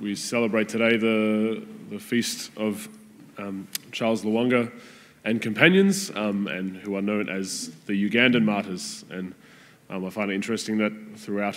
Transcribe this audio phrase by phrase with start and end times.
[0.00, 2.88] we celebrate today the, the feast of
[3.38, 4.72] um, Charles Lwanga
[5.24, 9.04] and companions, um, and who are known as the Ugandan martyrs.
[9.10, 9.34] And
[9.90, 11.56] um, I find it interesting that throughout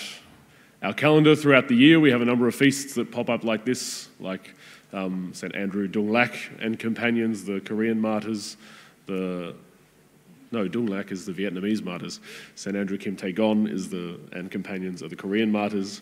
[0.82, 3.66] our calendar, throughout the year, we have a number of feasts that pop up like
[3.66, 4.54] this, like
[4.94, 5.56] um, St.
[5.56, 8.58] Andrew Dung Lac and companions, the Korean martyrs,
[9.06, 9.56] the
[10.52, 12.22] no, Dung Lac is the Vietnamese martyrs.
[12.56, 12.76] St.
[12.76, 16.02] Andrew Kim Tae Gon is the and companions are the Korean martyrs.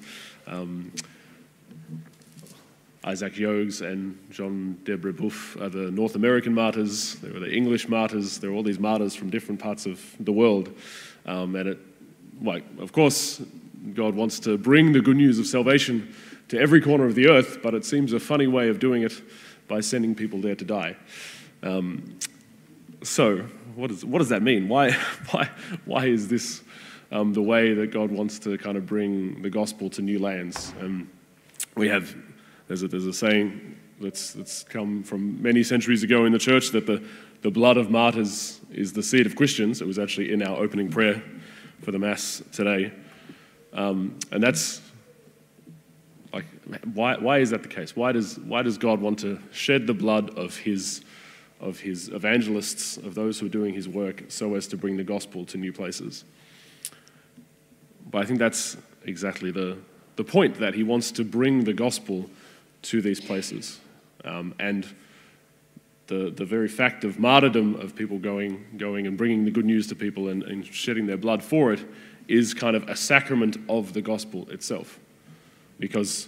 [3.05, 7.15] Isaac Jogues and John de Brebeuf are the North American martyrs.
[7.15, 8.39] There were the English martyrs.
[8.39, 10.73] There are all these martyrs from different parts of the world.
[11.27, 11.79] Um, and it,
[12.41, 13.43] like, of course,
[13.93, 16.15] God wants to bring the good news of salvation
[16.47, 19.21] to every corner of the earth, but it seems a funny way of doing it
[19.67, 20.95] by sending people there to die.
[21.61, 22.17] Um,
[23.03, 23.37] so,
[23.75, 24.67] what, is, what does that mean?
[24.67, 24.91] Why,
[25.29, 25.49] why,
[25.85, 26.63] why is this
[27.11, 30.73] um, the way that God wants to kind of bring the gospel to new lands?
[30.81, 31.09] Um,
[31.75, 32.15] we have,
[32.67, 36.71] there's a, there's a saying that's, that's come from many centuries ago in the church
[36.71, 37.03] that the,
[37.41, 39.81] the blood of martyrs is the seed of Christians.
[39.81, 41.21] It was actually in our opening prayer
[41.81, 42.91] for the Mass today.
[43.73, 44.81] Um, and that's
[46.33, 46.45] like,
[46.93, 47.95] why, why is that the case?
[47.95, 51.01] Why does, why does God want to shed the blood of his
[51.59, 55.03] of his evangelists, of those who are doing his work, so as to bring the
[55.03, 56.25] gospel to new places.
[58.11, 59.77] But I think that's exactly the,
[60.15, 62.29] the point that he wants to bring the gospel
[62.85, 63.79] to these places.
[64.23, 64.87] Um, and
[66.07, 69.87] the, the very fact of martyrdom, of people going, going and bringing the good news
[69.87, 71.83] to people and, and shedding their blood for it,
[72.27, 74.99] is kind of a sacrament of the gospel itself.
[75.79, 76.27] Because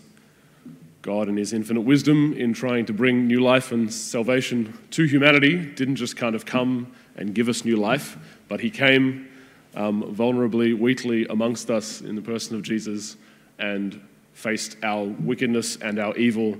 [1.02, 5.58] God, in His infinite wisdom, in trying to bring new life and salvation to humanity,
[5.58, 9.28] didn't just kind of come and give us new life, but He came
[9.76, 13.16] um, vulnerably, weakly amongst us in the person of Jesus
[13.60, 14.02] and
[14.38, 16.56] faced our wickedness and our evil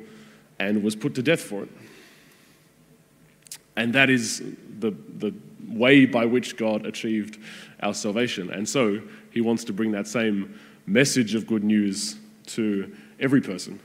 [0.58, 1.70] and was put to death for it.
[3.76, 4.40] And that is
[4.80, 5.32] the, the
[5.68, 7.38] way by which God achieved
[7.84, 8.50] our salvation.
[8.50, 9.00] And so
[9.30, 12.16] He wants to bring that same message of good news
[12.48, 13.80] to every person.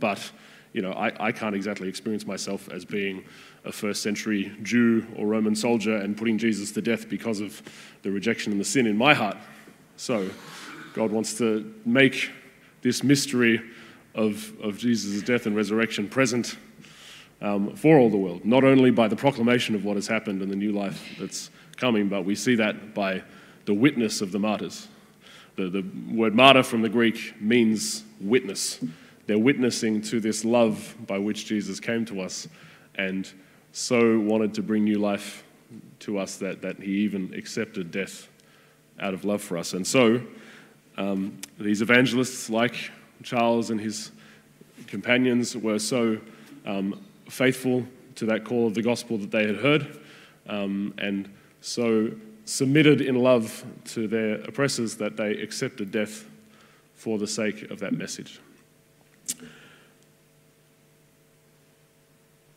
[0.00, 0.32] But
[0.72, 3.24] you know, I, I can't exactly experience myself as being
[3.64, 7.62] a first century Jew or Roman soldier and putting Jesus to death because of
[8.02, 9.36] the rejection and the sin in my heart.
[9.96, 10.28] So,
[10.94, 12.32] God wants to make
[12.82, 13.60] this mystery
[14.14, 16.56] of, of Jesus' death and resurrection present
[17.42, 20.50] um, for all the world, not only by the proclamation of what has happened and
[20.50, 23.22] the new life that's coming, but we see that by
[23.66, 24.88] the witness of the martyrs.
[25.56, 28.80] The, the word martyr from the Greek means witness.
[29.26, 32.48] They're witnessing to this love by which Jesus came to us
[32.94, 33.30] and
[33.72, 35.44] so wanted to bring new life
[36.00, 38.28] to us that, that he even accepted death
[39.00, 39.74] out of love for us.
[39.74, 40.22] And so,
[40.96, 42.90] um, these evangelists, like
[43.22, 44.12] Charles and his
[44.86, 46.18] companions, were so
[46.64, 47.86] um, faithful
[48.16, 49.98] to that call of the gospel that they had heard
[50.48, 51.28] um, and
[51.60, 52.10] so
[52.44, 56.24] submitted in love to their oppressors that they accepted death
[56.94, 58.40] for the sake of that message.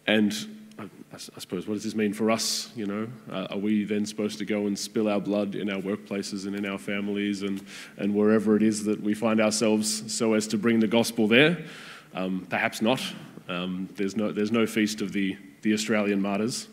[0.05, 0.33] And
[0.79, 2.71] I, suppose, what does this mean for us?
[2.75, 5.81] You know, uh, are we then supposed to go and spill our blood in our
[5.81, 7.61] workplaces and in our families and,
[7.97, 11.65] and wherever it is that we find ourselves so as to bring the gospel there?
[12.13, 13.01] Um, perhaps not.
[13.49, 16.67] Um, there's, no, there's no feast of the, the Australian martyrs,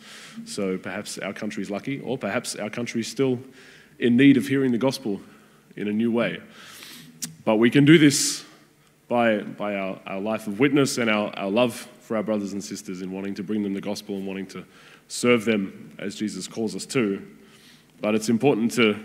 [0.44, 3.40] so perhaps our country's lucky, or perhaps our country's still
[3.98, 5.20] in need of hearing the gospel
[5.74, 6.38] in a new way.
[7.44, 8.44] But we can do this
[9.08, 12.62] by, by our, our life of witness and our, our love for our brothers and
[12.62, 14.64] sisters in wanting to bring them the gospel and wanting to
[15.08, 17.26] serve them as Jesus calls us to.
[18.00, 18.96] But it's important to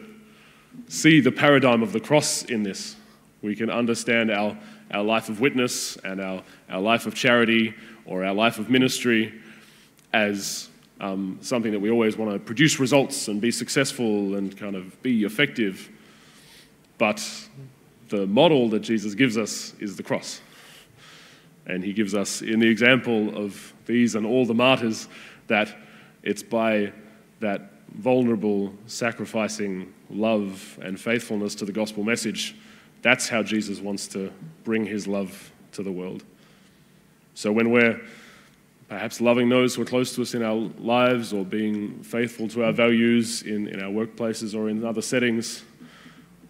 [0.87, 2.95] see the paradigm of the cross in this.
[3.41, 4.55] We can understand our,
[4.91, 7.73] our life of witness and our, our life of charity
[8.05, 9.33] or our life of ministry
[10.13, 10.69] as
[10.99, 15.01] um, something that we always want to produce results and be successful and kind of
[15.01, 15.89] be effective.
[16.99, 17.27] But
[18.09, 20.41] the model that Jesus gives us is the cross.
[21.71, 25.07] And he gives us, in the example of these and all the martyrs,
[25.47, 25.73] that
[26.21, 26.91] it's by
[27.39, 32.57] that vulnerable, sacrificing love and faithfulness to the gospel message,
[33.01, 34.33] that's how Jesus wants to
[34.65, 36.25] bring his love to the world.
[37.35, 38.01] So when we're
[38.89, 42.65] perhaps loving those who are close to us in our lives or being faithful to
[42.65, 45.63] our values in, in our workplaces or in other settings,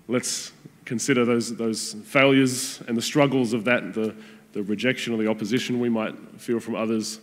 [0.07, 0.51] let's
[0.83, 4.15] consider those, those failures and the struggles of that, the,
[4.53, 7.19] the rejection or the opposition we might feel from others,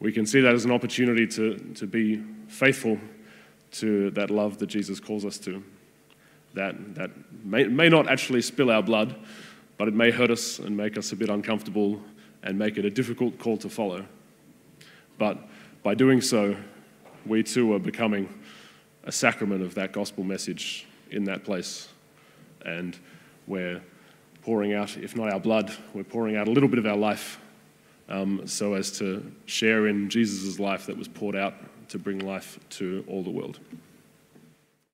[0.00, 2.98] we can see that as an opportunity to, to be faithful
[3.72, 5.62] to that love that Jesus calls us to.
[6.54, 7.10] That, that
[7.44, 9.14] may, may not actually spill our blood,
[9.76, 12.00] but it may hurt us and make us a bit uncomfortable
[12.42, 14.06] and make it a difficult call to follow.
[15.18, 15.38] But
[15.82, 16.56] by doing so,
[17.26, 18.28] we too are becoming
[19.04, 21.88] a sacrament of that gospel message in that place.
[22.64, 22.98] And
[23.46, 23.82] we're
[24.46, 27.40] pouring out, if not our blood, we're pouring out a little bit of our life
[28.08, 31.54] um, so as to share in Jesus' life that was poured out
[31.88, 33.58] to bring life to all the world.